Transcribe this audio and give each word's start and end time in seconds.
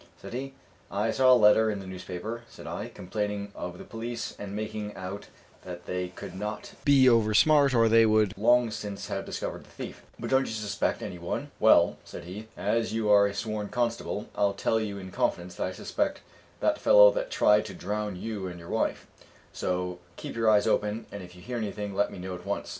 said 0.19 0.33
he. 0.33 0.55
"I 0.89 1.11
saw 1.11 1.31
a 1.31 1.35
letter 1.37 1.69
in 1.69 1.77
the 1.79 1.85
newspaper," 1.85 2.41
said 2.49 2.65
I, 2.65 2.87
"complaining 2.89 3.51
of 3.53 3.77
the 3.77 3.83
police, 3.83 4.35
and 4.39 4.55
making 4.55 4.95
out 4.95 5.27
that 5.61 5.85
they 5.85 6.07
could 6.07 6.33
not 6.33 6.73
be 6.83 7.07
over 7.07 7.35
smart, 7.35 7.75
or 7.75 7.87
they 7.87 8.07
would 8.07 8.35
long 8.35 8.71
since 8.71 9.09
have 9.09 9.27
discovered 9.27 9.63
the 9.65 9.69
thief; 9.69 10.01
but 10.19 10.31
don't 10.31 10.47
you 10.47 10.53
suspect 10.53 11.03
any 11.03 11.19
one?" 11.19 11.51
"Well," 11.59 11.97
said 12.03 12.23
he, 12.23 12.47
"as 12.57 12.93
you 12.93 13.11
are 13.11 13.27
a 13.27 13.33
sworn 13.35 13.69
constable, 13.69 14.27
I'll 14.35 14.55
tell 14.55 14.79
you 14.79 14.97
in 14.97 15.11
confidence 15.11 15.53
that 15.57 15.67
I 15.67 15.71
suspect 15.71 16.21
that 16.61 16.79
fellow 16.79 17.11
that 17.11 17.29
tried 17.29 17.65
to 17.67 17.75
drown 17.75 18.15
you 18.15 18.47
and 18.47 18.57
your 18.59 18.69
wife. 18.69 19.05
So 19.53 19.99
keep 20.15 20.35
your 20.35 20.49
eyes 20.49 20.65
open, 20.65 21.05
and 21.11 21.21
if 21.21 21.35
you 21.35 21.43
hear 21.43 21.57
anything 21.57 21.93
let 21.93 22.11
me 22.11 22.17
know 22.17 22.33
at 22.33 22.43
once. 22.43 22.69